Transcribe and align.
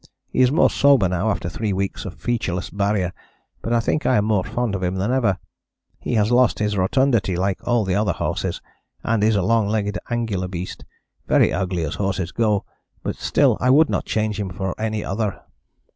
He 0.29 0.41
is 0.41 0.51
more 0.51 0.71
sober 0.71 1.07
now 1.07 1.29
after 1.29 1.47
three 1.47 1.73
weeks 1.73 2.05
of 2.05 2.15
featureless 2.15 2.71
Barrier, 2.71 3.13
but 3.61 3.71
I 3.71 3.79
think 3.79 4.03
I 4.03 4.15
am 4.17 4.25
more 4.25 4.43
fond 4.43 4.73
of 4.73 4.81
him 4.81 4.95
than 4.95 5.11
ever. 5.11 5.37
He 5.99 6.15
has 6.15 6.31
lost 6.31 6.57
his 6.57 6.75
rotundity, 6.75 7.35
like 7.35 7.59
all 7.67 7.85
the 7.85 7.93
other 7.93 8.13
horses, 8.13 8.63
and 9.03 9.23
is 9.23 9.35
a 9.35 9.43
long 9.43 9.67
legged, 9.67 9.99
angular 10.09 10.47
beast, 10.47 10.85
very 11.27 11.53
ugly 11.53 11.83
as 11.83 11.93
horses 12.01 12.31
go, 12.31 12.65
but 13.03 13.15
still 13.15 13.59
I 13.61 13.69
would 13.69 13.91
not 13.91 14.05
change 14.05 14.39
him 14.39 14.49
for 14.49 14.73
any 14.81 15.05
other." 15.05 15.39